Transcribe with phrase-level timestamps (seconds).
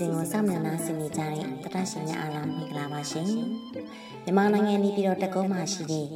[0.00, 3.28] ဇလန်တွဲစီစဉ်ကိုစောင့်မျှော်နှားဆင်နေကြတဲ့တတရှင်များအားလုံးမင်္ဂလာပါရှင်။
[4.24, 6.06] မြန်မာနိုင်ငံနေပြည်တော်တကုံးမှာရှိတဲ့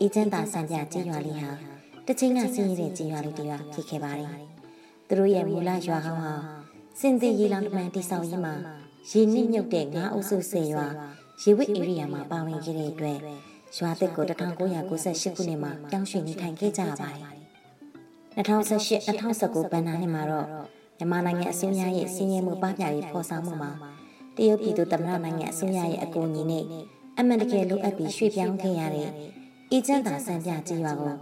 [0.00, 1.50] အေဂျင့်တာစံပြကြေးရွာလေးဟာ
[2.06, 4.30] တချင်းကဆင်းရဲတဲ့ကြေးရွာလေးတစ်ရွာဖြစ်ခဲ့ပါတယ်။
[5.08, 6.34] သူတို့ရဲ့မူလရွာဟောင်းဟာ
[7.00, 8.54] စင်သေးရေလောင်တမန်တိဆောက်ရေးမှာ
[9.10, 10.86] ရေနစ်မြုပ်တဲ့ငါးအုပ်စုဆယ်ရွာ
[11.42, 13.18] ရေဝစ်ဧရိယာမှာပါဝင်ခဲ့တဲ့အတွက်
[13.78, 17.22] ရွာသစ်ကို1998ခုနှစ်မှာပြောင်းရွှေ့နေထိုင်ခဲ့ကြရပါတယ်။
[18.36, 20.46] 2018-2019ဘဏ္ဍာနှစ်မှာတော့
[20.98, 23.70] မြန်မာနိုင်ငံအစိုးရရဲ့စီးရဲမှုပပရေးဖော်ဆောင်မှုမှာ
[24.36, 26.64] တရုတ်ပြည်သူသမ္မတနိုင်ငံအစိုးရရဲ့အကူအညီနဲ့
[27.18, 29.08] အမှန်တကယ်လိုအပ်ပြီးရွှေ့ပြောင်းခဲ့ရတဲ့
[29.72, 31.14] အေဂျင့်တာစံပြကြီးရွာကို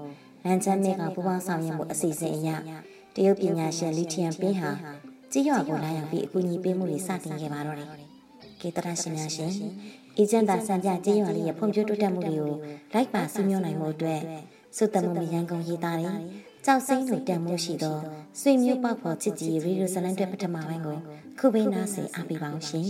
[0.45, 2.49] လန်ချမ်းမေကပူပေါင်းဆောင်ရွက်မှုအစီအစဉ်အရ
[3.15, 4.71] တရုတ်ပညာရှင်လီထီယမ်ပင်းဟာ
[5.33, 7.89] ကြီးရွာကိုလာရောက်ပြီးအကူအညီပေးမှုတွေစတင်ခဲ့ပါတော့တယ်။
[8.61, 9.51] ကေတရရှင်များရှင်
[10.17, 12.55] အေဂျင့်တာစံပြကြီးရွာလေးရဲ့ဖွံ့ဖြိုးတိုးတက်မှုတွေကို
[12.93, 14.21] လိုက်ပါစီးမျိုးနိုင်မှုအတွက်
[14.77, 16.17] စုတမှုမရန်ကုန်ရေးသားတယ်
[16.69, 17.99] ကြောက်စိမ့်လိုတန်မှုရှိသော
[18.41, 20.99] ဆွေမျိုးပေါက်ဖော်ချစ်ကြည်ရေဒီယိုဇလန်တွဲပထမပိုင်းကို
[21.39, 22.87] ခုပေးနာစေအားပေးပါအောင်ရှင်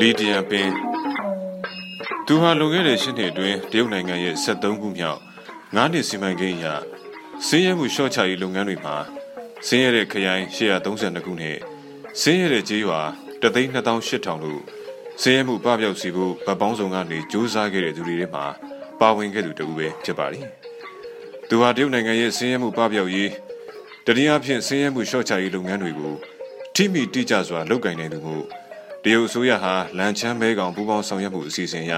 [0.00, 0.70] လီဒီယန်ပင်
[2.26, 5.20] သူဟာလွန်ခဲ့တဲ့ရှစ်နှစ်အတွင်းတရုတ်နိုင်ငံရဲ့73ခုမြောက်
[5.52, 6.93] 9နှစ်စီမံကိန်းအရ
[7.42, 8.96] စင်းရဲမှုရှော့ချရေးလုပ်ငန်းတွေမှာ
[9.66, 11.56] စင်းရဲတဲ့ခရိုင်832ခုနဲ့
[12.20, 13.00] စင်းရဲတဲ့ကျေးရွာ
[13.42, 14.60] 328,000တို့
[15.22, 18.44] စင်းရဲမှုပပျောက်စီဖို့ဗတ်ပေါင်းစုံကနေစူးစမ်းခဲ့တဲ့သူတွေထဲမှာ
[19.00, 20.46] ပါဝင်ခဲ့သူတဦးပဲဖြစ်ပါတယ်။
[21.48, 23.30] သူဟာတရုတ်နိုင်ငံရဲ့စင်းရဲမှုပပျောက်ရေး
[24.06, 26.14] တတိယဖြင့်စင်းရဲမှုရှော့ချရေးလုပ်ငန်းတွေကို
[26.74, 28.44] ထိမိတိကျစွာလုပ်ကိုင်နေသူမို့
[29.04, 31.94] တရုတ်အစိုးရဟာလန်ချမ်းမဲကောင်ပူးပေါင်းဆောင်ရွက်မှုအစီအစဉ်အရ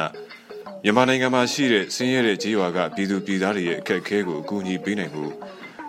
[0.85, 5.33] မြန်မာနိုင်ငံမှာရှိတဲ့ဆင်းရဲတဲ့ကြေးရွာကပြည်သူပြည်သားတွေရဲ့အခက်အခဲကိုအကူအညီပေးနိုင်ဖို့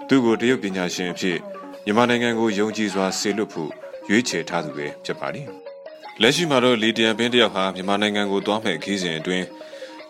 [0.08, 1.38] သူ့ကိုတရုတ်ပညာရှင်အဖြစ်
[1.86, 3.72] မြန်မာနိုင်ငံကိုယုံကြည်စွာဆေလွတ်ဖို့
[4.10, 5.48] ရွေးချယ်ထားသူပဲဖြစ်ပါတယ်။
[6.22, 9.46] လက်ရှိမှာတော့လီတယန်ပင်းတယောက်ဟာမြန်မာနိုင်ငံကိုသွားမဲ့ခီးစဉ်အတွင်း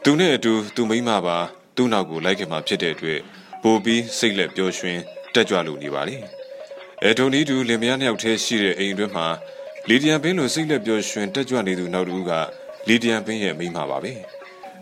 [0.03, 1.37] သူနဲ့အတူသူမိမပါ
[1.75, 3.19] သူ့နောက်ကိုလိုက်ခင်မှာဖြစ်တဲ့အတွက်
[3.63, 4.97] ပိုပြီးစိတ်လက်ပျော်ရွှင်
[5.33, 6.15] တက်ကြွလို့နေပါလေ။
[7.03, 9.27] အဲဒုံနီတူလင်မယားနှစ်ယောက်တည်းရှိတဲ့အိမ်အတွင်းမှာ
[9.89, 12.31] လီဒီယန်ပင်းလိုစိတ်လက်ပျော်ရွှင်တက်ကြွနေသူနောက်တူက
[12.87, 14.13] လီဒီယန်ပင်းရဲ့မိမပါပဲ။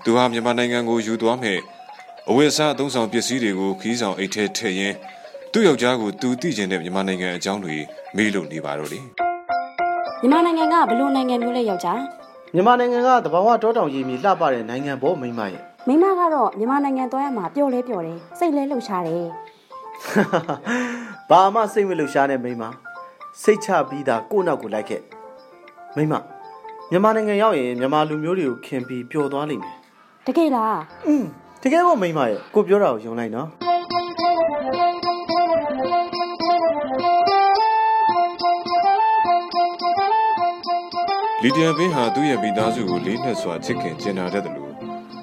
[0.06, 1.60] သူဟာမြန်မာနိုင်ငံကိုယူသွားမဲ့
[2.30, 4.96] အဝတ်အစားအသုံးဆောင်ပစ္စည်းတွေကိုခီးဆောင်အိတ်ထဲထည့်ရင်း
[5.52, 7.76] သူ့ယောက်ျားကိုသူသိကျင်တဲ့မြန်မာနိုင်ငံအကြောင်းတွေ
[8.16, 9.04] မေးလို့နေပါတော့တယ်
[10.22, 12.00] မြန်မာနိုင်ငံကဘလို့နိုင်ငံမျိုးလဲယောက်ျား
[12.54, 19.26] မြန်မာနိုင်ငံကတဘာဝတောတောင်ရည်မြေလှပတဲ့နိုင်ငံပေါ်မိမရဲ့မိမကတော့မြန်မာနိုင်ငံသွားရမှာပျော်လဲပျော်တယ်စိတ်လဲလှုပ်ရှားတယ်
[21.30, 22.64] ဘာမှစိတ်မလှုပ်ရှားနဲ့မိမ
[23.42, 25.02] စိတ်ချပြီးသားကိုယ့်နောက်ကိုလိုက်ခဲ့
[25.96, 26.14] မိမ
[26.92, 29.75] မြန်မာနိုင်ငံရောက်ရင်မြန်မာလူမျိုးတွေကိုခင်ပြီးပျော်သွားလိမ့်မယ်
[30.28, 31.24] တကယ်လားอืม
[31.64, 33.48] တကယ်ပေါ့မိမရဲ့ကိုပြောတာကိုယုံလိုက်နော်
[41.44, 44.74] လီဒီယာဘင်းဟာသူ့ရဲ့မိသားစုကိုလေးနက်စွာချစ်ခင်ကျင်နာတတ်တယ်လို့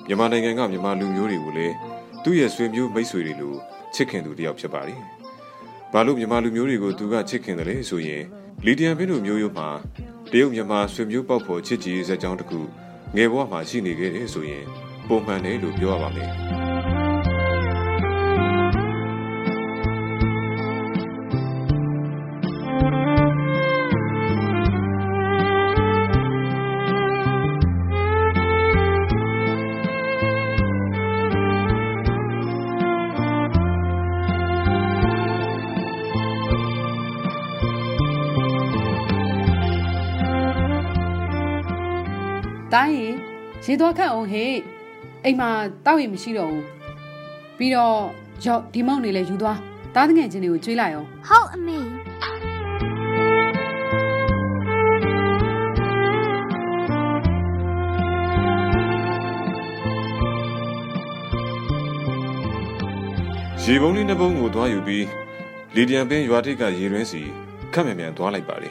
[0.07, 1.75] မြန်မာနိုင်ငံကမြန်မာလူမျိုးတွေကိုလည်း
[2.23, 3.55] သူ့ရဲ့ဆွေမျိုးမိတ်ဆွေတွေလို
[3.95, 5.01] ချစ်ခင်သူတယောက်ဖြစ်ပါတယ်။
[5.93, 8.23] ဘာလို့မြန်မာလူမျိုးတွေကိုသူကချစ်ခင်တယ်လဲဆိုရင်
[8.65, 9.69] လီဒီယာဘင်းတို့မျိုးရိုးမှာ
[10.33, 12.61] တရုတ်မြန်မာဆွေမျိုးပေါက်ဖော်ချစ်ကြည်စကြောင်းတစ်ခု
[13.17, 14.65] ငယ်ဘဝမှာရှိနေခဲ့တယ်ဆိုရင်
[15.09, 16.33] ပုံမှန်တယ်လို့ပြောရပါမယ်
[42.75, 42.95] တိုင်း
[43.65, 44.55] ရေသွားခန့်အောင်ဟေ့
[45.25, 45.51] အိမ်မှာ
[45.87, 46.65] တောက်ရင်မရှိတော့ဘူး
[47.59, 47.97] ပြီးတော့
[48.47, 49.59] ရော့ဒီမောက်နေလဲယူသွား
[49.95, 51.79] တားငယ်ချင်းတွေကိုကျွေးလိုက်အောင်ဟုတ်အမေ
[63.65, 65.07] ရေပုံးလေးနှစ်ပုံးကိုသွားယူပြီး
[65.75, 67.23] လီဒီယန်ပင်းရွာထိပ်ကရေရင်းစီ
[67.73, 68.71] ခက်မြန်မြန်သွားလိုက်ပါလေ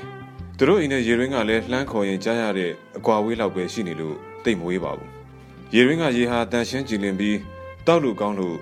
[0.58, 5.21] သူတို့အိမ်နဲ့ရေရင်းကလည်းလှမ်းခေါ်ရင်ကြားရတဲ့အကွာဝေးလောက်ပဲရှိနေလို့တိတ်မဝေးပါဘူး
[5.76, 7.38] ရေရင်းကရေဟာတန်ရှင်းကြည်လင်ပြီး
[7.88, 8.58] တောက်လို့ကောင်းလို့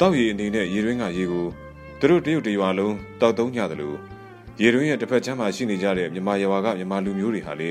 [0.00, 1.46] တောက်ရည်အနေနဲ့ရေရင်းကရေကို
[2.00, 3.96] သူတို့တရုတ်တရွာလုံးတောက်သုံးကြတယ်လို့
[4.60, 7.70] ရေရင်းရဲ့တစ်ဖက်ချမ်းမှာရှိနေကြတဲ့မြန်မာရွာကမြန်မာလူမျိုးတွေဟာလေ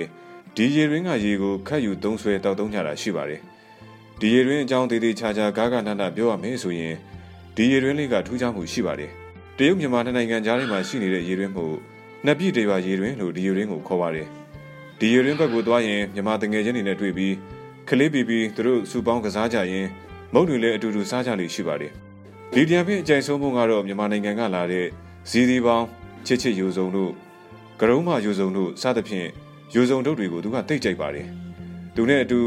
[0.56, 3.42] ဒီရေရင်းကရေကိုခတ်ယူသုံးဆွဲတောက်သုံးကြတာရှိပါတယ်
[4.20, 6.96] ဒီရေရင်းအကြောင်းသေးသေးချာချာဂါဂနန္ဒပြောရမယ်ဆိုရင်
[7.56, 9.12] ဒီရေရင်းလေးကထူးခြားမှုရှိပါတယ်
[9.58, 11.66] တရုတ်မြန်မာနိုင်ငံကြားထဲမှာရှိနေတဲ့ရေရင်းမှု
[12.26, 14.28] နှစ်ပြည့်တရွာရေရင်းလို့ဒီရေရင်းကိုခေါ်ပါတယ်
[15.00, 17.34] ဒီရေရင်းဘက်ကိုသွားရင်မြန်မာတငယ်ချင်းတွေနဲ့တွေ့ပြီး
[17.90, 19.88] ကလေးပီပီသူတို့စုပေါင်းကစားကြရင်
[20.34, 21.92] မုတ်တွေလည်းအတူတူစားကြလိမ့်ရှိပါတယ်
[22.56, 24.86] လီဒီယန်ဖင်းအကြိုင်ဆုံးပုံကတော့မြန်မာနိုင်ငံကလာတဲ့
[25.30, 25.86] ဇီဒီပေါင်း
[26.28, 27.12] ချစ်ချစ်ယူစုံတို့
[27.80, 29.28] ကရုံးမယူစုံတို့စသဖြင့်
[29.74, 31.28] ယူစုံတုတ်တွေကိုသူကတိတ်ကြိုက်ပါတယ်
[31.96, 32.40] သူနဲ့အတူ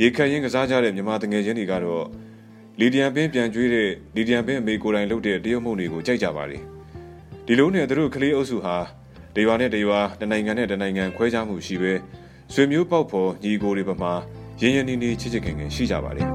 [0.00, 2.04] ရေခတ်ရင်းကစားကြတဲ့မြန်မာတငယ်ချင်းတွေကတော့
[2.80, 6.62] လီဒီယန်ပင်းပြန်ကျွေးတဲ့လီဒီယန်ပင်းအမေကိုယ်တိုင်လုပ်တဲ့တရုတ်မှုန့်တွေကိုကြိုက်ကြပါတယ်
[7.46, 8.76] ဒီလိုနဲ့သူတို့ကလေးအုပ်စုဟာ
[9.36, 9.90] ဒေဝနဲ့ဒေဝ
[10.20, 11.92] တနိုင်ငံနဲ့တနိုင်ငံခွဲခြားမှုရှိပဲ
[12.52, 14.14] ဆွေမျိုးပေါက်ဖော်ညီကိုတွေပမာ
[14.62, 16.26] ရင်းရင်းနှီးနှီးချစ်ချစ်ခင်ခင်ရှိကြပါတယ်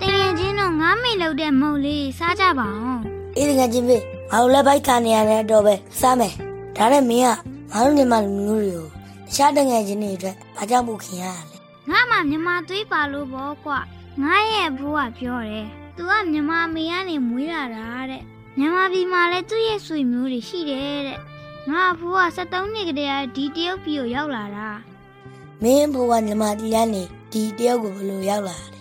[0.00, 3.02] တကယ်ချင်းတော့ငါမိလုပ်တဲ့မုတ်လေးစားကြပါအောင်
[3.36, 3.96] အေးတကယ်ချင်းပဲ
[4.30, 6.34] ငါတို့လည်းဘိုက်ခါနေရတဲ့တော့ပဲစားမယ်
[6.76, 7.28] ဒါနဲ့မင်းက
[7.72, 8.86] ငါတို့ညီမလူမျိုးတွေကို
[9.26, 11.56] တခြားတငယ်ချင်းတွေအတွက်ဘာကြောင့်မှုခင်ရလဲ
[11.90, 13.78] ငါမှမြန်မာသွေးပါလို့ပေါ့ကွာ
[14.22, 15.66] ငါရဲ့ဘိုးကပြောတယ်
[15.96, 18.22] သူကမြန်မာမေကနေမွေးလာတာတဲ့
[18.58, 21.18] မြန်မာပြည်မှာလည်းသူ့ရဲ့ဆွေမျိုးတွေရှိတယ်တဲ့
[21.70, 24.68] ငါအဖိုးက73နှစ်ကတည်းကဒီတရုတ်ပြည်ကိုရောက်လာတာ
[25.62, 28.80] မင်းဘိုးကညီမတီးကနေဒီတယောက်ကိုဘယ်လိုရောက်လာလဲ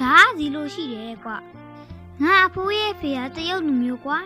[0.00, 1.36] ဒါကစီလို့ရှိတယ်ကွာ
[2.22, 4.18] ငါအဖိုးရဲ့ဖေကတရုတ်လူမျိုးကွာ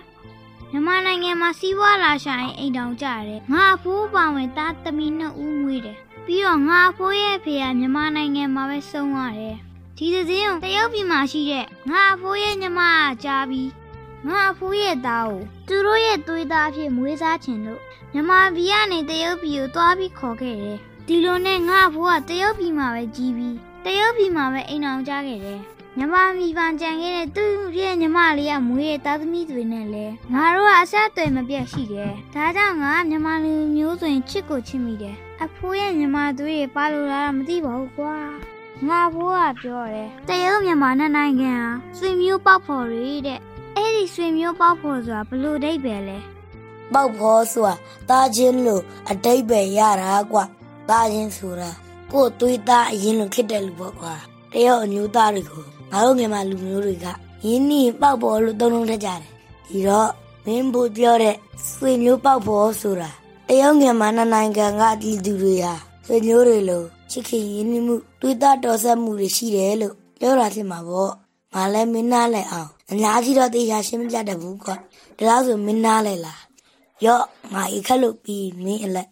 [0.70, 9.56] မြန်မာနိုင်ငံမှာစီးပွားလာရှာရင်အိမ်တောင်ကြတယ်ငါအဖိုးပါဝင်သားသမီးနှစ်ဦးမွေးတယ်ပြီးတော့ငါအဖိုးရဲ့ဖေကမြန်မာနိုင်ငံမှာပဲဆုံးသွားတယ်
[9.96, 13.70] ဒီသစင်းကိုတရုတ်ပြည်မှာရှိတဲ့ငါအဖိုးရဲ့ညီမကကြားပြီး
[14.28, 17.80] ငါအဖိုးရဲ့သားကိုသူတို့ရဲ့သွေးသားအဖြစ်မွေးစားချင်လို့
[18.12, 20.78] မြန်မာပြည်ကနေတရုတ်ပြည်ကိုသွားပြီးခေါ်ခဲ့တယ်
[21.14, 25.60] ဒီလိုနဲ့ငါအဖိုးကတရုတ်ပြည်မှာပဲကြီးပြီးတရုတ်ပြည်မှာပဲအိမ်အောင်ကြခဲ့တယ်
[25.98, 38.14] ညီမမိပန်ကြံခဲ့တဲ့သူ့ရဲ့ညီမလေးကမွေးရဲ့သားသမီးတွေနဲ့လဲငါတို့ကအဆက်အသွယ်မပြတ်ရှိတယ်။ဒါကြောင့်ငါညီမလူမျိုးဆိုရင်ချစ်ကိုချစ်မိတယ်။အဖိုးရဲ့ညီမသွေးတွေပါလို့လားမသိပါဘူးကွာ။
[38.88, 43.38] ငါဘိုးကပြောတယ်။တရုတ်မြန်မာနဲ့နိုင်ငံဟာဆွေမျိုးပေါက်ဖော်တွေတဲ့။
[43.76, 46.18] အဲ့ဒီဆွေမျိုးပေါက်ဖော်ဆိုတာဘလို့ဒိတ်ပဲလဲ
[46.94, 47.74] ပေါက်ဖော်ဆိုတာ
[48.08, 50.44] တာချင်းလို့အတိတ်ပဲရတာကွာ
[50.88, 51.70] တာချင်းဆိုတာ
[52.10, 54.14] ကိုယ်သွေးသားအရင်လိုဖြစ်တဲ့လူပေါ့ကွာ
[54.52, 57.06] တယောက်အမျိုးသားတွေကိုငါတို့မြန်မာလူမျိုးတွေက
[57.46, 59.20] ရင်းနှီးပေါက်ဖော်လို့သုံးလုံးထက်ကြတယ်
[59.68, 60.10] ဒီတော့
[60.46, 61.36] မင်းဘိုးပြောတဲ့
[61.68, 63.10] ဆွေမျိုးပေါက်ဖော်ဆိုတာ
[63.48, 65.74] တယောက်မြန်မာနှစ်နိုင်ငံကပြည်သူတွေဟာ
[66.06, 71.12] ဆွေမျိုးတွေလိုချစ်ခင်ရင်းနှီးမှုသွေးသားတော်ဆက်မှုတွေရှိတယ်လို့ပြောတာဖြစ်မှာပေါ့
[71.54, 74.76] ငါလည်းမင်းနားလဲအောင်အများကြီးတော့တေချာရှင်းမပြတတ်ဘူးကွာ
[75.18, 76.40] ဒါလို့ဆိုမင်းနားလဲလား
[77.04, 79.08] ရော့ငါအခက်လို့ပြီးမင်းအလက်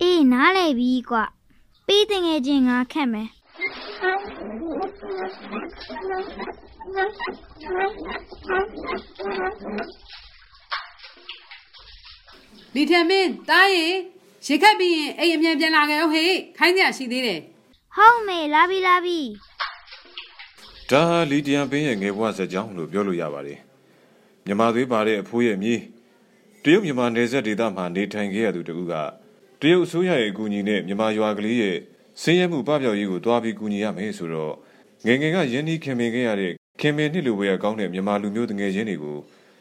[0.00, 1.24] အေးနားလေပြီကွာ။
[1.86, 3.28] ပြီးတင်ငယ်ချင်းငါခက်မယ်
[12.74, 13.86] လီထံမင်းတားရေ
[14.46, 17.40] ရေခတ်ပြီးရင်အိမ်အမြန်ပြန်လာခဲ့အောင်ဟေးခိုင်းကြရှိသေးတယ်။
[17.96, 19.18] ဟုတ်မေလာပြီလာပြီ။
[20.90, 23.58] ဒါဟာလီဒီယန်ပင်းရဲ့ငယ်ဘဝဇာတ်ကြောင်းလို့ပြောလို့ရပါတယ်
[24.44, 25.80] မြန်မာသွေးပါတဲ့အဖိုးရဲ့မြေး
[26.64, 28.94] တရုတ်မြန်မာနယ်စပ်ဒေသမှာနေထိုင်ခဲ့ရသူတဦးက
[29.62, 31.76] တရုတ်အစိုးရရဲ့အကူအညီနဲ့မြန်မာရွာကလေးရဲ့
[32.22, 34.54] ဆင်းရဲမှုပပျောက်ရေးကိုတွားပြီးကူညီရမယ်ဆိုတော့
[35.06, 39.16] ငယ်ငယ်ကရင်းနှီးခင်မင်ခဲ့ရတဲ့ခင်မင်နှစ်လိုဝယ်ရကောင်းတဲ့မြန်မာလူမျိုးတငယ်ချင်းတွေကို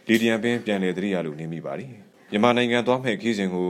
[0.07, 1.92] လီဒီယန်ပင်းပြန်လည်သတိရလို့နေမိပါတယ်
[2.31, 3.69] မြန်မာနိုင်ငံသွားမဲ့ခီးစဉ်ကို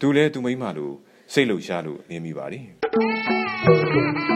[0.00, 0.94] သူလဲသူမိမလို့
[1.32, 4.29] စိတ်လှုပ်ရှားလို့နေမိပါတယ်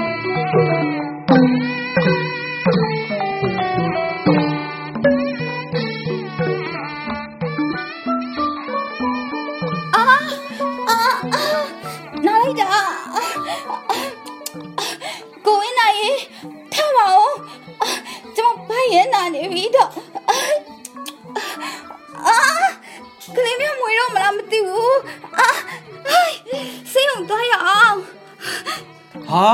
[29.34, 29.46] ဟာ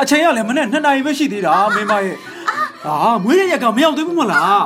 [0.00, 2.16] အချိန်ကလည်းမနေ့2နာရီပဲရှိသေးတာမင်းမရဲ့
[2.84, 4.64] ဟာမွေးရရက်ကမရောက်သေးဘူးမလား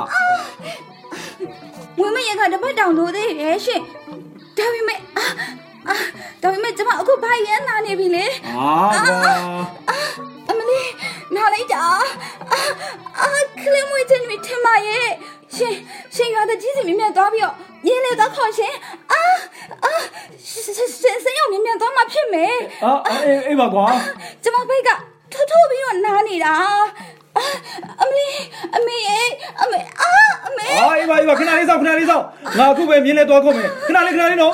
[1.99, 3.81] ဝင်းမရကတပတ်တောင်လို့သေးတယ်ရှင်
[4.57, 5.25] ဒါပေမဲ့အာ
[5.89, 5.95] အာ
[6.41, 9.33] ဒါပေမဲ့ကျွန်မအခုဘိုက်ရဲနာနေပြီလေဟာကွာ
[10.49, 10.89] အမလေး
[11.35, 11.83] နားလိုက်တာ
[12.51, 12.59] အာ
[13.19, 13.27] အာ
[13.63, 15.07] ကလေးမွေးချင်းတွေထင်ပါရဲ့
[15.55, 15.73] ရှင်
[16.15, 17.55] ရှင်ရွာတဲ့ကြီးစီမြင်မြတ်သွားပြီးတော့
[17.87, 18.73] ရင်းလေသွားခေါ်ရှင်
[19.11, 19.21] အာ
[19.85, 19.91] အာ
[21.25, 23.85] ဆေးရုံမြင်မြတ်သွားမှဖြစ်မယ်အာအေးအေးပါကွာ
[24.43, 24.89] ကျမဘိတ်က
[25.33, 26.53] ထိုးထိုးပြီးတော့နားနေတာ
[27.37, 27.43] အာ
[28.01, 28.35] အမလေး
[28.75, 29.27] အမေရဲ့
[29.61, 30.11] အမေအာ
[30.47, 32.25] အမေဟာအေးပါအေးပါခဏလေးစောင့်ခဏလေးစောင့်
[32.59, 34.53] ငါအခုပဲမြင်းလဲသွားခုတ်မယ်ခဏလေးခဏလေးနော်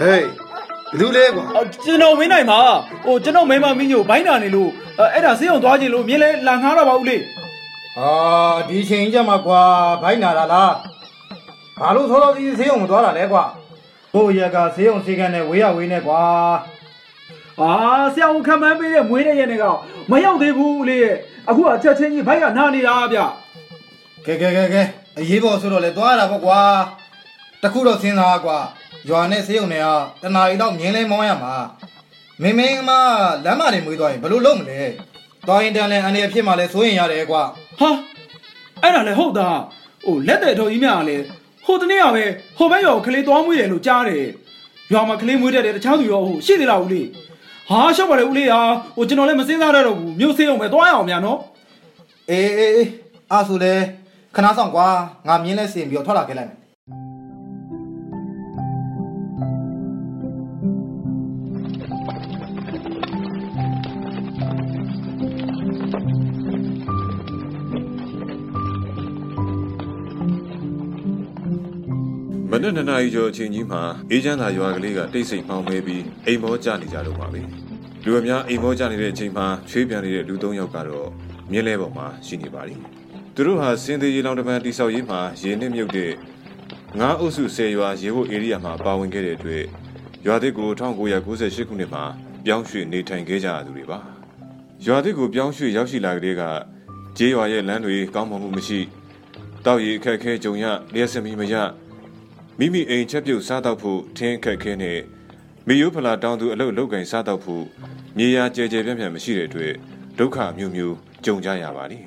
[0.00, 0.24] ဟေးဘယ်
[1.00, 2.60] သူလဲကွာအော်ကျွန်တော်မင်းနိုင်ပါ
[3.04, 7.22] ဟိုကျွန်တော်မိန်းမမင်းညိုဘိုင်းနာနေလို့အဲ့အဲ့ဒါဆေးရုံသွားခြင်းလို့မြင်းလဲလာငားတော့ပါဦးလေး
[7.96, 8.10] ဟာ
[8.68, 9.62] ဒီချိန်ကြမှာကွာ
[10.02, 10.72] ဘိုက်နာတာလား
[11.78, 13.44] ဘာလို့သောတော်စီဆေးုံမသွားတာလဲကွာ
[14.14, 16.22] ဘို့ရက်ကဆေးုံဆေးကန်နဲ့ဝေးရဝေးနဲ့ကွာ
[17.58, 17.70] ဟာ
[18.14, 19.64] ဆရာဝန်ခံမှန်းပေးတဲ့မွေးတဲ့ရက်နဲ့က
[20.10, 21.16] မရောက်သေးဘူးဦးလေးရဲ့
[21.48, 23.18] အခုအချက်ချင်းကြီးဘိုက်ကနာနေတာဗျ
[24.26, 24.82] ကဲကဲကဲကဲ
[25.18, 26.60] အရေးပေါ်ဆိုတော့လေသွားရတာပေါ့ကွာ
[27.62, 28.58] တခုတော့စဉ်းစားကွာ
[29.08, 29.86] ရွာနဲ့ဆေးရုံနဲ့က
[30.22, 31.54] တနားရီတော့မြင်းလဲမောင်းရမှာ
[32.42, 32.90] မင်းမင်းမ
[33.44, 34.80] လမ်းမတွေမွေးသွားရင်ဘယ်လိုလုပ်မလဲ
[35.46, 37.42] သွားရင်တန်လဲအနေအဖြစ်မှလဲစိုးရင်ရတယ်ကွာ
[37.80, 37.90] ဟာ
[38.82, 39.48] အဲ့ဒါလည်းဟုတ်တာ
[40.04, 41.24] ဟိုလက်တဲ့တော်ကြီးများကလည်း
[41.66, 42.24] ဟိုတနေ့ကပဲ
[42.56, 44.24] ဟိုဘက်ရောကလေးသွားမွေးတယ်လို့ကြားတယ်
[44.92, 47.06] ရွာမှာကလေးမွေးတတ်တယ်တခြားသူရောဟိုရှိသေးလားဦးလေး
[47.68, 48.60] ဟာရှောက်ပါလေဦးလေးဟာ
[48.96, 51.38] ဟိုကျွန်တော်လည်းမစင်းစားရတော့ဘူးမြို့ဆေးအောင်ပဲသွားရအောင်များနော်
[52.30, 52.88] အေးအေးအေး
[53.32, 53.74] အားဆိုလဲ
[54.36, 54.86] ခဏဆောင်ကွာ
[55.28, 56.63] ငါမြင်းလဲစင်ပြီးတော့ထွက်လာခဲ့လိုက်မယ်
[72.64, 77.40] နက်နှစ်နာရီကျော်အချိန်ကြီးမှာအေးချမ်းသာရွာကလေးကတိတ်ဆိတ်မှောင်မဲပြီးအိမ်မောကျနေကြတော့ပါပဲ
[78.04, 81.08] လူအများအိမ်မောကျနေတဲ့အချိန်မှာချွေးပြန်နေတဲ့လူသုံးယောက်ကတော့
[81.50, 82.82] မြင်းလဲပေါ်မှာရှိနေပါလိမ့်
[83.34, 86.12] သူတို့ဟာစင်သေးရေလောင်တပံတိဆောက်ရေးမှာရေနစ်မြုပ်တဲ့
[86.98, 89.64] ငါးအုပ်စုဆယ်ရွာရေဖို့ဧရိယာမှာပါဝင်ခဲ့တဲ့အတွက်
[90.26, 92.04] ရွာသစ်ကို1998ခုနှစ်မှာ
[92.44, 93.98] ပြောင်းရွှေ့နေထိုင်ခဲ့ကြရသူတွေပါ
[94.86, 96.42] ရွာသစ်ကိုပြောင်းရွှေ့ရောက်ရှိလာကလေးက
[97.16, 98.80] ကျေးရွာရဲ့လမ်းတွေကောင်းမွန်မှုမရှိ
[99.64, 101.54] တောက်ရီအခက်အခဲကြုံရလျှက်စမီမရ
[102.58, 104.98] မိမိအိမ်ချက်ပြုတ်စားတော့ဖို့ထင်းခက်ခဲနဲ့
[105.66, 107.64] မိယိုးဖလာတောင်းသူအလုတ်လောက်ကင်စားတော့ဖို့
[108.16, 109.72] မြေယာကြဲကြဲပြန့်ပြန့်မရှိတဲ့အတွက်
[110.18, 112.02] ဒုက္ခမျိုးမျိုးကြုံကြရပါတယ်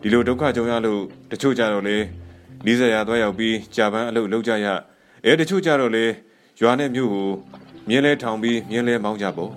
[0.00, 1.00] ဒီလိုဒုက္ခကြုံရလို့
[1.30, 1.96] တချို့ကြတော့လေ
[2.64, 4.66] နီးစပ်ရာသွားရောက်ပြီးကြာပန်းအလုတ်လောက်ကြရ
[5.24, 6.04] အဲတချို့ကြတော့လေ
[6.60, 7.28] ရွာနဲ့မြို့ကို
[7.88, 9.52] မြင်းလဲထောင်ပြီးမြင်းလဲမောင်းကြပေါ့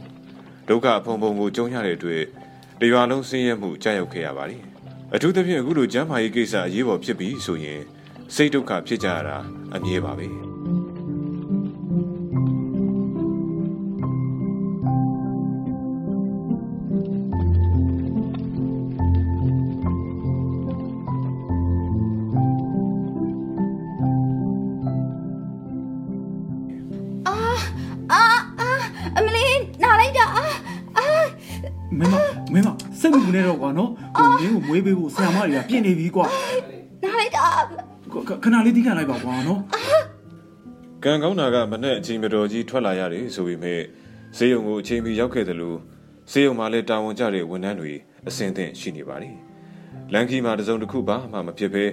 [0.68, 2.24] ဒုက္ခဖုံဖုံကိုကြုံရတဲ့အတွက်
[2.82, 4.62] တရွာလုံးဆင်းရဲမှုကြာရောက်ခဲ့ရပါတယ်
[5.14, 7.82] အထူးသဖြင့်အခုလိုကျမ်းမာရေးကိစ္စအရေးပေါ်ဖြစ်ပြီးဆိုရင်
[8.36, 9.38] စိတ်ဒုက္ခဖြစ်ကြရတာ
[9.76, 10.28] အမြဲပါပဲ
[27.28, 27.36] အာ
[28.12, 28.22] အာ
[28.60, 28.70] အာ
[29.18, 30.46] အမလေးနားလိုက်တာအာ
[30.98, 31.06] အာ
[32.00, 32.16] မင်းမ
[32.54, 36.73] မင်းမစိတ်မပူနဲ့တော့ကွာနော်ဟိုမင်းကိုမွေးပေးဖို့ဆရာမတွေကပြင်နေပြီကွာနားလိုက်တာ
[38.14, 39.62] ခခဏလေးတီးခံလိုက်ပါကွာနော်
[41.04, 43.82] ကံကောင်းတာကမနဲ့အချိန်မတော်ကြီးထွက်လာရတယ်ဆိုပေမဲ့
[44.38, 45.78] ဈေးရုံကိုအချိန်မီရောက်ခဲ့တယ်လို့
[46.32, 47.94] ဈေးရုံမှာလည်းတာဝန်ကျတဲ့ဝန်ထမ်းတွေ
[48.28, 49.32] အစင်းသင့်ရှိနေပါလေ
[50.14, 51.86] လန်ကီမှာတစုံတစ်ခုပါမှမဖြစ်ဘဲ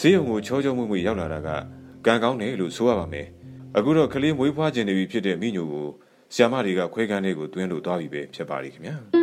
[0.00, 1.48] ဈေးရုံကိုချောချောမွေ့မွေ့ရောက်လာတာက
[2.06, 3.26] ကံကောင်းတယ်လို့ဆိုရပါမယ်
[3.76, 5.88] အခုတော့ကလေးမွေးဖွားခြင်းတွေဖြစ်တဲ့မိညိုကို
[6.34, 9.17] ဆ iam မတွေကခွဲခန်းလေးကိုတွင်းလို့သွားပြီပဲဖြစ်ပါလိမ့်ခင်ဗျာ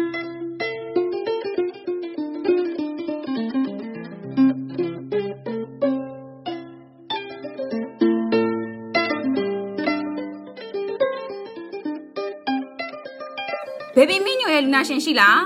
[13.95, 15.39] ဘေဘီမင်းညိုရဲ့လူနာရှင်ရှိလား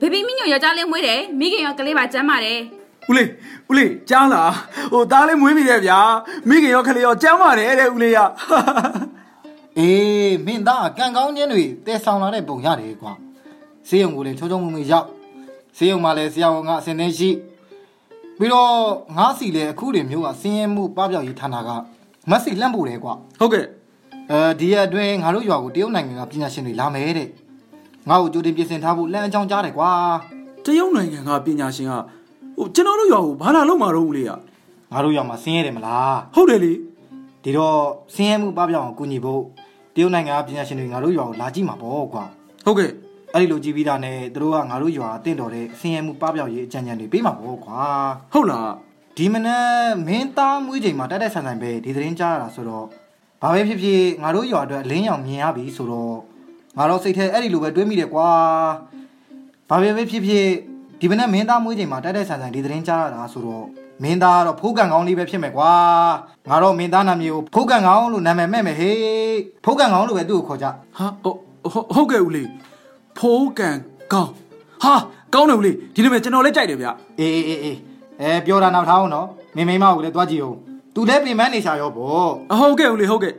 [0.00, 2.58] ဘေဘီမင်းညိုယောက်ျားလေးမွေးတယ်မိခင်ရောကလေးပါကျမ်းပါတယ်
[3.08, 3.28] ဦးလေး
[3.70, 4.52] ဦးလေးကြားလား
[4.92, 5.98] ဟိုသားလေးမွေးပြီတဲ့ဗျာ
[6.48, 8.18] မိခင်ရောခလေးရောကျမ်းပါတယ်တဲ့ဦးလေးရ
[9.78, 13.12] အေးမင်းသားကံကောင်းခြင်းတွေတဲဆောင်လာတဲ့ပုံရတယ်ကွာ
[13.88, 15.06] ဆေးရုံကိုလည်းချုံချုံမွေ့မွေ့ရောက်
[15.76, 17.30] ဆေးရုံမှာလည်းဆရာဝန်ကအစင်းသိရှိ
[18.38, 18.72] ပြီးတော့
[19.16, 21.68] ငါးစီလည်းအခုတွေမျိုးကစင်းရဲမှုပပျောက်ရေးဌာနက
[22.30, 23.66] မက်ဆီလှမ်းပို့တယ်ကွာဟုတ်ကဲ့
[24.30, 27.28] အဲဒီရက်အတွင်းငါတို့ရွာကိုတရုတ်နိုင်ငံကပညာရှင်တွေလာမယ်တဲ့
[28.08, 29.90] ငါ့ကိုကြိုတင်ပြင်ဆင်ထားဖို့လမ်းအကြောင်းကြားတယ်ကွာ
[30.64, 31.92] တရုတ်နိုင်ငံကပညာရှင်က
[32.58, 34.30] ဟိုကျွန်တော်တို့ရွာကိုဘာလာလုံးမှာတော့ဦးလေးရ
[34.92, 36.72] ငါတို့ရွာမှာဆင်းရဲတယ်မလားဟုတ်တယ်လေ
[37.42, 37.78] ဒီတော့
[38.14, 39.42] ဆင်းရဲမှုပပျောက်အောင်ကူညီဖို့
[39.94, 42.24] တရုတ်နိုင်ငံကပညာရှင်တွေငါတို့ရွာကိုလာကြည့်မှာပေါ့ကွာ
[42.64, 42.90] ဟုတ်ကဲ့
[43.34, 47.80] အဲ့ဒီလိုကြည့်ပြီးတာနဲ့သူတို့ကငါတို့ရွာတင့်တော်တဲ့ဆင်းရဲမှုပပျောက်ရေးအကြံဉာဏ်တွေပေးမှာပေါ့ကွာ
[48.32, 48.70] ဟုတ်လား
[49.16, 52.86] ဒီမနက်မင်းသားမွေးချိန်မှာတက်တက်ဆန်ဆန်ပဲဒီသတင်းကြားရတာဆိုတော့
[53.42, 56.16] ဘာပဲဖြစ်ဖြစ်ငါတို့ရွာအတွက်အလင်းရောင်မြင်ရပြီဆိုတော့
[56.76, 58.28] ငါတော့စိတ်ထဲအဲ့ဒီလိုပဲတွေးမိတယ်ကွာ
[59.68, 60.46] ဘာပဲဖြစ်ဖြစ်
[61.00, 63.66] ဒီမနက်မင်းသားမွေးချိန်မှာတက်တက်ဆန်ဆန်ဒီသတင်းကြားရတာဆိုတော့
[64.02, 65.70] မင်းသားကတော့ဖိုးကန်ကောင်းလေးပဲဖြစ်မယ်ကွာ
[66.48, 68.96] ငါတော့မင်းသားနာမည်ကိုဖိုးကန်ကောင်းလို့နာမည်မဲ့မယ်ဟေး
[69.64, 70.66] ဖိုးကန်ကောင်းလို့ပဲသူ့ကိုခေါ်ကြ
[70.96, 71.38] ဟာဟုတ်
[71.72, 72.48] ဟုတ်ဟုတ်ကဲ့ဦးလေး
[73.18, 73.76] ဖိုးကန်
[74.12, 74.32] ကောင်း
[74.82, 74.94] ဟာ
[75.34, 77.76] ကောင်းတယ်ဦးလေးဒီနေ့မဲ့ကျွန်တော်လည်းကြိုက်တယ်ဗျအေးအေးအေးအေး
[78.20, 80.56] အဲပြောတာနောက်ထားအောင်နော်မင်းမိန်းမကိုလည်းတွားကြည့်အောင်
[80.94, 83.34] သူလည်းပြင်ပန်းနေရှာရောဗောအဟုတ်ကဲ့ဦးလေးဟုတ်ကဲ့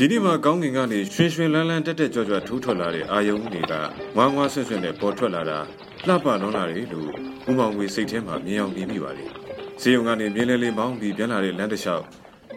[0.00, 3.72] ဒီနေ့မှာကောင်းကင်ကနေရွှင်ရွှင်လန်းလန်းတက်တက်ကြွကြွထိုးထွက်လာတဲ့အာယုံတွေက
[4.16, 5.58] ဝမ်းဝါဆွန့်ဆွန့်နဲ့ပေါ်ထွက်လာတာ
[6.06, 7.10] လှပလွန်လာတယ်လို့
[7.48, 9.24] ဦးမောင်ငွေစိတ်ထဲမှာမြင်အောင်မြင်မိပါလေ။
[9.82, 12.04] ဈေးုံကနေမြင်းလဲလေးမောင်းပြီးပြန်လာတဲ့လမ်းတစ်လျှောက်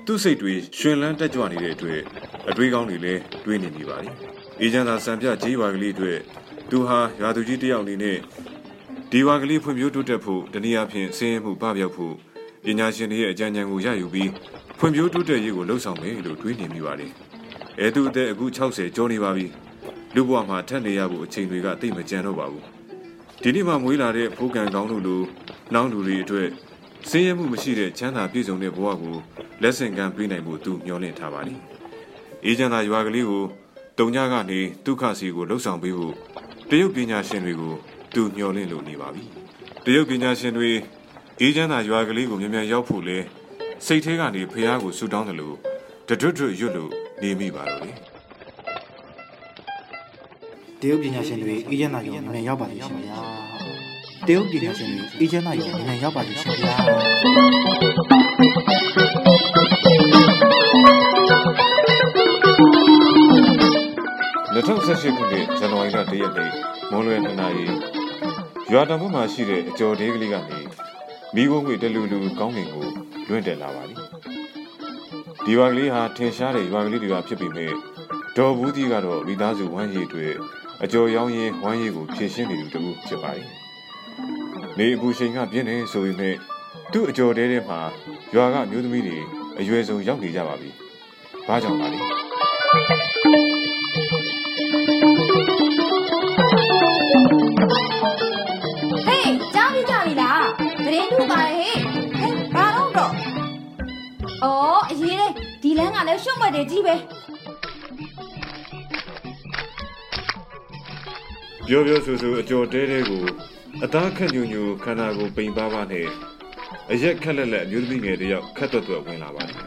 [0.05, 2.01] သူ့စိတ်တွေရွှင်လန်းတက်ကြွနေတဲ့အတွက်
[2.49, 4.09] အတွေးကောင်းတွေလည်းတွေးနေမိပါလေ။
[4.61, 6.19] အေဂျန်သာစံပြကြီးဝါကလေးအတွက်
[6.69, 8.17] သူဟာရွာသူကြီးတစ်ယောက်အနေနဲ့
[9.11, 12.13] ဒီဝါကလေးဖွံ့ဖြိုးတိုးတက်ဖို့တနည်းအားဖြင့်ဆင်းရဲမှုပပျောက်ဖို့
[12.63, 14.29] ပညာရှင်တွေရဲ့အကြံဉာဏ်ကိုရယူပြီး
[14.79, 17.09] ဖွံ့ဖြိုးတိုးတက်ရေးကိုလှုံ့ဆော်မယ်လို့တွေးနေမိပါလေ။
[17.83, 19.45] အဲသူအသက်အခု60ကျော်နေပါပြီ
[20.15, 22.65] လူဘဝမှာထက်နေရဖို့အချိန်တွေကတိတ်မကြံတော့ပါဘူး
[23.41, 25.21] ဒီနေ့မှမွေးလာတဲ့ဖိုးကန်ကောင်းတို့လို
[25.73, 26.49] နောင်လူတွေအတွက်
[27.09, 29.17] ဆင်းရဲမှုမရှိတဲ့ချမ်းသာပြည့်စုံတဲ့ဘဝကို
[29.61, 31.61] လက်ဆင့်ကမ်းပေးနိုင်ဖို့သူမျှော်လင့်ထားပါလိမ့်
[32.45, 33.43] အေးချမ်းသာရွာကလေးကို
[33.99, 36.13] တုံညကနေဒုက္ခစီကိုလှုပ်ဆောင်ပေးဖို့
[36.69, 37.73] တရုတ်ပညာရှင်တွေကို
[38.13, 39.23] သူမျှော်လင့်လို့နေပါပြီ
[39.85, 40.71] တရုတ်ပညာရှင်တွေ
[41.41, 43.17] အေးချမ်းသာရွာကလေးကိုမြန်မြန်ရောက်ဖို့လဲ
[43.85, 45.55] စိတ်ထဲကနေဖះကိုဆူတောင်းတယ်လို့
[46.07, 47.91] တတွတ်တွတ်ရွတ်လို့ နေမိပါတော့လေ
[50.81, 53.19] တရုတ်ပညာရှင်တွေအေဂျင့်နာရောမြန်ရောက်ပါလိမ့်ရှင်ဗျာ
[54.27, 56.75] တရုတ်ပညာရှင်တွေအေဂျင့်နာရောမြန်ရောက်ပါလိမ့်ရှင်ဗျာ
[64.55, 66.51] 2018ခုနှစ်ဇန်နဝါရီလ1ရက်နေ့
[66.91, 67.65] မွန်လွယ်2နာရီ
[68.71, 70.59] ရွာတောင်ဘက်မှာရှိတဲ့အကျော်ဒေးကလေးကနေ
[71.35, 72.87] မိဘငွေတလူလူကောင်းကင်ကို
[73.27, 74.00] လွင့်တက်လာပါလိ
[75.45, 77.71] ဒီရွာကလေးဟာထင်ရှားတဲ့ရွာကလေးတွေကဖြစ်ပေမဲ့
[78.37, 80.27] ဒေါ်ဘူးကြီးကတော့မိသားစုဝမ်းရည်တွေ
[80.83, 83.43] အကျော်ရောင်းရင်ဝမ်းရည်ကိုဖြည့်ရှင်းနေသူတူဖြစ်ပါလိ
[84.77, 86.35] နေအပူချိန်ကပြင်းနေဆိုပေမဲ့
[86.91, 87.79] သူ့အကျော်တဲထဲမှာ
[88.35, 89.17] ရွာကမျိုးသမီးတွေ
[89.59, 90.69] အရွယ်ဆုံးရောက်နေကြပါပြီ။
[91.47, 91.99] ဘာကြောင့်ပါလဲ။
[105.81, 106.95] လေဒီလမ်းကလည်းရှုံ့မတယ်ကြီးပဲ
[111.67, 113.23] ပြောပြောဆိုဆိုအကျော်တဲတဲကို
[113.83, 116.07] အသားခက်ညူညူခန္ဓာကိုယ်ပိန်ပါပါနဲ့
[116.91, 119.59] အရက်ခက်လက်လက်အမျိုးသမီးငယ်တစ်ယောက်ခက်တွတ်တွတ်ဝင်လာပါတယ်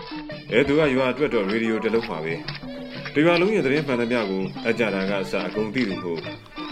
[0.52, 2.34] ။အဲသူကရွာအတွက်တော့ရေဒီယိုတစ်လုံးပါပဲ။
[3.14, 6.16] ဒီရွာလုံးရဲ့သတင်းမှန်သမျှကိုအကြတာကအစအကုန်သိသူကို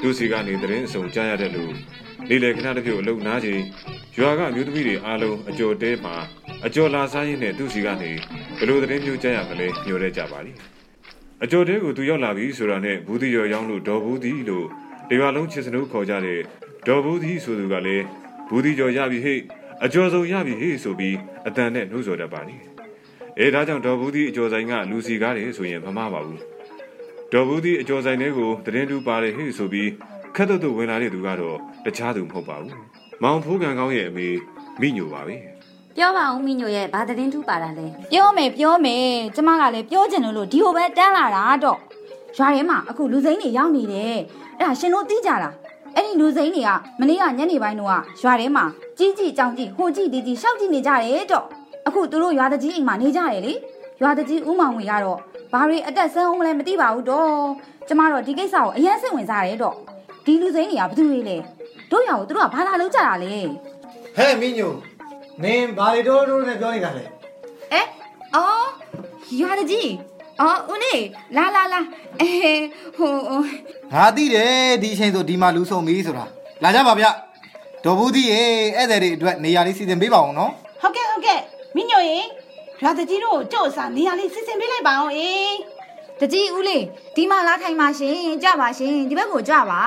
[0.01, 1.65] သူစီကနေသတင်းအစုံကြားရတဲ့လူ
[2.29, 3.63] လေလေခဏတစ်ပြုတ်အလုံးနားချိန်
[4.19, 6.15] ရွာကအမျိုးသမီးတွေအားလုံးအကျော်တဲမှာ
[6.67, 8.11] အကျော်လာစားရင်းနဲ့သူစီကနေ
[8.59, 10.59] ဘယ်လိုသတင်းမျိုးကြားရမလဲညှို့ရဲကြပါလိမ့်။
[11.45, 14.67] အကျော်တဲကိုသူရောက်လာပြီဆိုတာနဲ့ဘူးတီရော်ရောင်းလို့ဒေါ်ဘူးတီလို့
[15.09, 16.41] ဒီရွာလုံးချစ်စနုခေါ်ကြတဲ့
[16.87, 18.05] ဒေါ်ဘူးတီဆိုသူကလည်း
[18.49, 19.41] ဘူးတီကျော်ရပြီဟေ့
[19.85, 22.65] အကျော်စုံရပြီဟေ့ဆိုပြီးအတန်နဲ့နှိုးဆော်တတ်ပါလိမ့်
[23.39, 26.41] အဲဒါကြောင့်ဒေါ်ဘူးတီအကျော်ဆိုင်ကလူစီကားတယ်ဆိုရင်မမှားပါဘူး
[27.33, 29.91] ဒေါ်ဘူးတီအကျော်ဆိုင်တွေကိုတရင်တူပါတယ်ဟေ့ဆိုပြီး
[30.37, 32.75] ခက်တော့သူဝင်လာတဲ့သူကတော့ တခြားသူမဟုတ်ပါဘူး
[33.23, 34.27] မောင်ဖိုးကန်ကောင်းရဲ့အမေ
[34.81, 35.37] မိညိုပါပဲ
[35.97, 41.79] ပြောပါဦးမိညိုရဲ့ဘာသတင်းထူးပါတာလဲပြောမယ်ပြောမယ်ကျမကလည်းပြောချင်လို့လို့ဒီဟိုပဲတန်းလာတာတော့
[42.37, 44.17] ရွာထဲမှာအခုလူစိမ်းတွေရောက်နေတယ်
[44.59, 45.55] အဲ့ဒါရှင်တို့သိကြလား
[45.97, 47.91] အဲ့ဒီလူစိမ်းတွေကမနေ့ကညနေပိုင်းတော့
[48.23, 48.65] ရွာထဲမှာ
[48.99, 51.47] ကြီးကြီးကြောင်ကြီးဟိုကြီးဒီကြီးရှောက်ကြည့်နေကြတယ်တော့
[51.87, 53.53] အခုသူတို့ရွာတကြီးအိမ်မှာနေကြတယ်လေ
[54.03, 55.19] ရွာတကြီးဥမောင်ဝင်ကတော့
[55.53, 57.33] ဘာတွေအတက်ဆန်းအောင်မလဲမသိပါဘူးတော့
[57.89, 59.77] ကျမတော့ဒီကိစ္စကိုအရင်စိတ်ဝင်စားတယ်တော့
[60.25, 61.37] ဒီလူစိမ်းတွေကဘာသူတွေလဲ
[61.91, 63.35] တို့ရွာကိုသူတို့ကဘာလာလုပ်ကြတာလဲ
[64.17, 64.73] ဟဲ့မင်းညို
[65.43, 67.05] နင်ဘာတွေတိုးတိုးနဲ့ပြောနေတာလဲ
[67.73, 67.83] အဲ
[68.35, 68.67] အော်
[69.41, 69.91] ရွာတကြီး
[70.41, 70.95] အော်ဦးနေ
[71.37, 71.81] လာလာလာ
[72.21, 72.31] အဲ
[72.97, 73.43] ဟိုဟို
[73.93, 76.25] ငါသိတယ်ဒီအချိန်ဆိုဒီမှာလူဆုံပြီဆိုတာ
[76.65, 77.07] လာကြပါဗျ
[77.85, 78.43] ဒေါ်ဘူးကြီးရေ
[78.77, 81.41] ဧည့်သည်တွေအတွက်နေရာလေးစီစဉ်ပေးပါအောင်နော်ဟုတ်ကဲ့ဟုတ်ကဲ့
[81.77, 82.27] မင်းညိုရင်
[82.83, 85.55] ရွာတကြီးတို့ကိုကြို့အစားနေရာလေးစစ်စင်ပေးလိုက်ပါအောင်အေး
[86.21, 86.85] တကြီးဦးလေး
[87.17, 89.83] ဒီမှာလာထိုင်ပါရှင်ကြပါရှင်ဒီဘက်ကိုကြပါ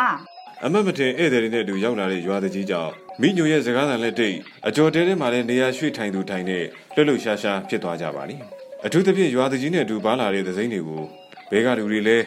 [0.66, 6.64] အမတ်မတင်ဧည့်သည်တွေနဲ့အတူရောက်လာတဲ့ရွာသူကြီးကြောင့်မိညိုရဲ့စကားသံလက်တိတ်အကျော်တဲထဲမှာလည်းနေရာရွှေ့ထိုင်သူထိုင်နဲ့
[6.96, 8.44] လှုပ်လှုပ်ရှားရှားဖြစ်သွားကြပါလိမ့်
[8.86, 11.04] အထူးသဖြင့်ရွာသူကြီးနဲ့အတူပါလာတဲ့သစိမ့်တွေကို
[11.52, 12.26] ဘဲကလူတွေလည်း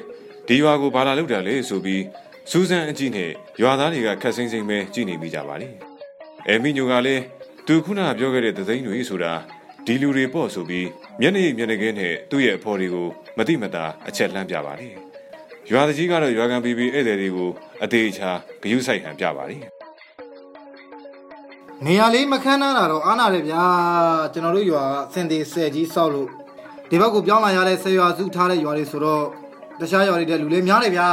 [0.49, 2.03] ဒီရွာကိုဘာလာလောက်တာလဲဆိုပြီး
[2.51, 3.31] စူးစမ်းအကြည့်နဲ့
[3.63, 5.77] ရွာသားတွေကခက်စိမ့်စိမ့်ပဲကြည်နေမိကြပါလိမ့်
[6.49, 7.23] အဲမိညိုကလည်း
[7.67, 9.33] သူခုနကပြောခဲ့တဲ့သစိမ့်တွေဆိုတာ
[9.87, 10.89] ဒီလူတွေပေါ့ဆိုပြီး
[11.21, 13.07] မျက်နှာမျက်နှာကင်းနဲ့သူ့ရဲ့အဖော်တွေကို
[13.39, 15.16] မတိမတာအချက်လှမ်းပြပါလိမ့်
[15.73, 17.51] ရွာတကြီးကတော့ရွာကန်ပီပီဧည့်သည်တွေကို
[17.85, 18.31] အသေးချာ
[18.63, 19.71] ဂယုဆိုင်ဟန်ပြပါလိမ့်
[21.85, 23.65] နေရာလေးမခန်းနာတာတော့အားနာတယ်ဗျာ
[24.33, 26.29] ကျွန်တော်တို့ရွာကစင်သေးဆယ်ကြီးဆောက်လို့
[26.91, 29.25] ဒီဘက်ကိုပြောင်းလာရတဲ့ဆယ်ရွာစုထားတဲ့ရွာတွေဆိုတော့
[29.81, 31.09] တခြားရွာတွေတဲ့လူလေးများတယ်ဗျာ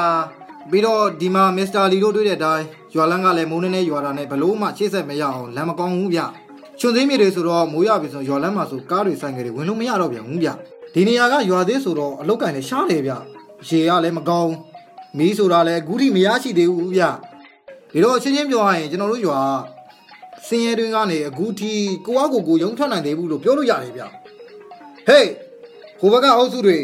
[0.72, 6.20] ပြီးတော့ဒီမှာမစ္စတာလီတို့တွေ့တဲ့အတိုင်းရွာလန်းကလည်းမိုးနေနေရွာတာနဲ့ဘလို့မှရှေ့ဆက်မရအောင်လမ်းမကောင်းဘူးဗျ
[6.80, 10.50] ချွန်သိမ်းမြေတွေဆိုတော့မိုးရပြီဆိုရွာလန်းမှာဆိုကားတွေဆိုင်ကတွေဝင်လို့မရတော့ပြန်ဘူးဗျ
[10.94, 13.13] ဒီနေရာကရွာသေးဆိုတော့အလုတ်ကင်လည်းရှားတယ်ဗျ
[13.67, 14.54] ရေကလည်းမကောင်း
[15.17, 17.04] မီးဆိုတာလည်းအခုထိမရရှိသေးဘူးဗျ
[17.91, 19.39] ဒီတော့ချင်းချင်းပြောရရင်ကျွန်တော်တို့ရွာ
[20.47, 21.71] စင်ရဲတွင်းကနေအခုထိ
[22.06, 24.04] ကိုအကိုကိုရုံထွက်နိုင်သေးဘူးလို့ပြောလို့ရတယ်ဗျ
[25.08, 25.28] ဟေး
[25.99, 26.78] ဟိုဘက်ကအုပ်စုတွေ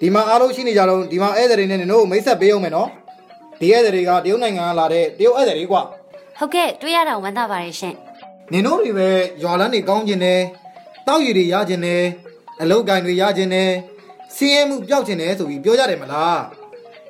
[0.00, 2.88] ဒီမှာအားလုံးရှိနေကြတော့ဒီမှာဧည့်သည်တွေနဲ့နင်တို့မိတ်ဆက်ပေးအောင်မယ်နော်
[3.60, 5.82] ဒီဧည့်သည်တွေကတရုတ်နိုင်ငံကလာတဲ့တရုတ်ဧည့်သည်တွေကွာ
[6.38, 7.94] ဟုတ်ကဲ့တွေ့ရတာဝမ်းသာပါတယ်ရှင်
[8.52, 9.08] နင်တို့တွေပဲ
[9.42, 10.40] ရွာလန်းတွေကောင်းကျင်တယ်
[11.06, 12.02] တောက်ရည်တွေရကျင်တယ်
[12.62, 13.70] အလုတ်ကင်တွေရကျင်တယ်
[14.36, 16.40] စင်းရဲမှုပျောက်ကျင်တယ်ဆိုပြီးပြောကြတယ်မလား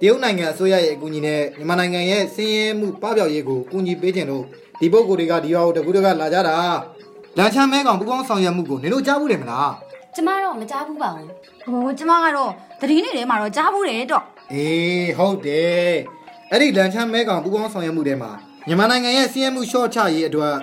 [0.01, 4.45] တရုတ်နိုင်ငံအစိုးရရဲ့အကူအညီနဲ့မြန်မာနိုင်ငံရဲ့စင်းရဲမှုပပျောက်ရေးကိုကူညီပေးခြင်းတို့
[4.81, 6.57] ဒီပုဂ္ဂိုလ်တွေကဒီရွာကိုတကူတကလာကြတာ
[7.39, 9.73] လမ်းချမ်းမဲကောင်ပူပေါင်းဆောင်ရွက်မှုကိုနင်တို့ကြားဘူးတယ်မလား
[10.15, 11.29] ကျမတော့မကြားဘူးပါဘူး
[11.85, 15.93] ဟိုကျမကတော့သတိနေ့ထဲမှာတော့ကြားဘူးတယ်တော့အေးဟုတ်တယ်
[16.51, 18.31] အဲ့ဒီလန်ချမ်းမဲကောင်ပူပေါင်းဆောင်ရွက်မှုထဲမှာ
[18.67, 20.55] မြန်မာနိုင်ငံရဲ့စီးရဲမှုရှော့ချရေးအတွက်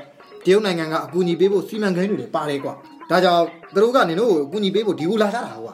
[0.45, 2.74] တရုတ်နိုင်ငံကအကူအညီပေးဖို့စီမံကိန်းတွေလည်းပါတယ်ကွာ
[3.10, 3.43] ဒါကြောင့်
[3.74, 5.74] သူတို့ကနင်တို့ကိုအကူအညီပေးဖို့ဒီကိုလာကြတာကွာ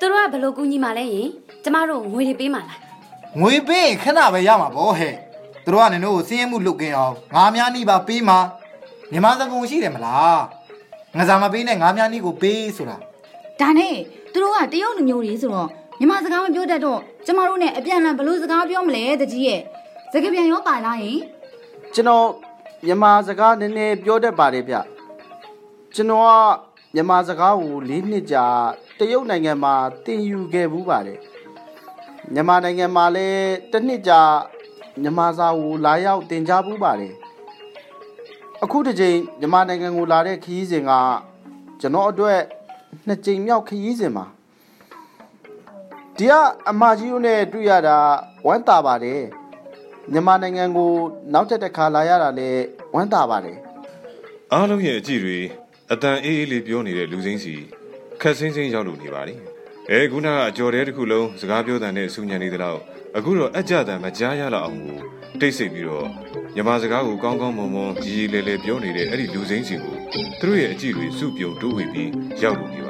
[0.00, 1.28] သူတို့ကဘယ်လိုကူညီမှာလဲယင်
[1.64, 2.78] ကျမတို့ငွေတွေပေးမှာလား
[3.40, 5.14] ငွေပေးရင်ခဏပဲရမှာဗောဟဲ့
[5.64, 8.38] သူတို့ကနင်တို့ကိုစီးရဲမှုလုပ်ကင်းအောင်ငါးများနီးပါပေးမှာ
[9.12, 10.40] မြန်မာစကုံရှိတယ်မလား
[11.16, 12.96] ငါစားမပေးနဲ့ငါးများနီးကိုပေးဆိုတာ
[13.60, 13.94] ဒါနဲ့
[14.32, 19.60] သူတို့ကတရုတ်လူမျိုးတွေဆိုတော့မြန်မာစကားမပြောတတ်တော့ကျမတို့နဲ့အပြန်အလှန်ဘယ်လိုစကားပြောမလဲတကြီးရဲ့
[20.12, 21.18] စကားပြန်ရောပါလားယင်
[21.94, 22.26] ကျွန်တော်
[22.86, 24.74] မြန်မာစကားနည်းနည်းပြောတတ်ပါတယ်ဗျ
[25.94, 28.46] ကျွန်တော်က မြန်မာစကားကို၄နှစ်ကြာ
[28.98, 29.74] တရုတ်နိုင်ငံမှာ
[30.04, 31.18] သင်ယူခဲ့ဘူးပါတယ်
[32.32, 34.20] မြန်မာနိုင်ငံမှာလည်းတစ်နှစ်ကြာ
[35.02, 37.14] မြန်မာစာကိုလာရောက်သင်ကြားဘူးပါတယ်
[38.62, 40.92] အခုတစ်ချိန်မြန်မာနိုင်ငံကိုလာတဲ့ခရီးစဉ်က
[41.80, 42.40] ကျွန်တော်အတွက်
[43.06, 44.24] နှစ်ကြိမ်မြောက်ခရီးစဉ်ပါ
[46.16, 46.32] ဒီက
[46.68, 47.98] အမကြီးတို့နဲ့တွေ့ရတာ
[48.46, 49.22] ဝမ်းသာပါတယ်
[50.12, 50.92] မြန်မာနိုင်ငံကို
[51.32, 52.62] နောက်ထပ်တစ်ခါလာရတာလည်း
[52.94, 53.58] ဝမ်းသာပါတယ်
[54.52, 55.38] အားလုံးရဲ့အကြည့်တွေ
[55.94, 57.54] အတန်အေးအေးလေးပြောနေတဲ့လူစိမ့်စီ
[58.20, 59.34] ခက်ဆင်းဆင်းရောက်လို့နေပါလေ
[59.90, 62.80] အဲခုနကအကြော်တဲတစ်ခုလုံးစကားပြောတဲ့နဲ့ဆူညံနေသလောက်
[63.16, 64.98] အခုတော့အကြတန်မကြားရလောက်အောင်ကို
[65.40, 66.06] တိတ်ဆိတ်ပြီးတော့
[66.54, 72.10] ညီမစကားကိုကောင်းကောင်းမွန်မွန်ကြီးကြီးလဲလဲပြောနေတဲ့အဲ့ဒီလူစိမ့်စီကိုသူတို့ရဲ့အကြည့်တွေစုပြုံတိုးဝေပြီး
[72.42, 72.88] ရောက်လို့နေပ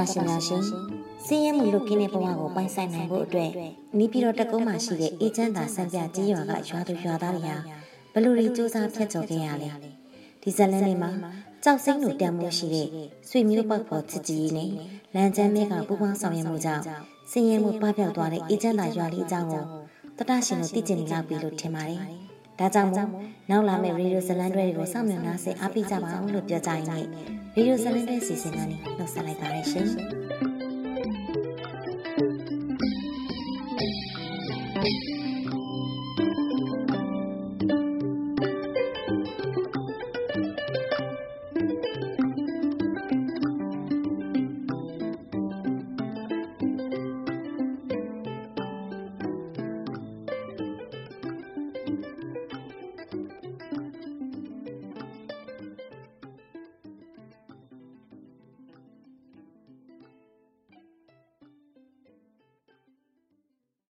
[0.00, 0.62] တော်တော်ရှင်များရှင်
[1.26, 3.50] စင်းရဲမှုလုတ်ကင်းတဲ့ဘဝကိုပိုင်ဆိုင်နိုင်ဖို့အတွက်
[3.98, 7.56] နီးပြီးတော့တကုံးမှရှိတဲ့အေဂျင့်သာစံပြကြီးရွာကရွာသူရွာသားတွေဟာ
[8.12, 9.70] ဘလူတွေစူးစမ်းဖြတ်ကျော်ခဲ့ရလဲ
[10.42, 11.10] ဒီဇလန်လေးမှာ
[11.64, 12.88] ကြောက်စိမ့်လိုတန်မိုးရှိတဲ့
[13.28, 14.70] ဆွေမျိုးပတ်ဖို့ချစ်ကြီးနဲ့
[15.14, 16.84] လန်ချမ်းမဲကပူပေါင်းဆောင်ရွက်မှုကြောင့်
[17.30, 19.64] စင်းရဲမှုပပျောက်သွားတဲ့အေဂျင့်သာရွာလေးအကြောင်းကို
[20.18, 22.29] တတရှင်တို့သိကျင်နေလောက်ပြီလို့ထင်ပါတယ်
[22.60, 27.00] ဒါကြောင့်မို့နောက်လာမယ့်ရေဒီယိုဇလန်တွေကိုစောင့်မျှော်နှားဆင်အားပေးကြပါအောင်လို့ပြောကြရင်ရေ
[27.54, 30.59] ဒီယိုဇလန်တွေစီစဉ်ကနေနှုတ်ဆက်လိုက်ပါရရှင်